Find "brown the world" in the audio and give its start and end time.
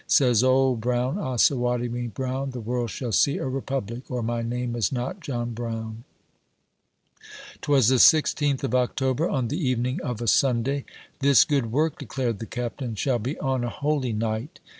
2.07-2.89